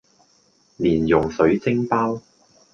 [0.79, 2.19] 蓮蓉水晶包